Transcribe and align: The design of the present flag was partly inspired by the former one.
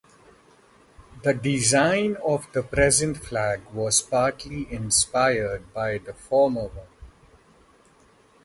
The 1.21 1.35
design 1.35 2.17
of 2.25 2.51
the 2.53 2.63
present 2.63 3.17
flag 3.17 3.61
was 3.71 4.01
partly 4.01 4.65
inspired 4.73 5.71
by 5.75 5.99
the 5.99 6.15
former 6.15 6.69
one. 6.69 6.87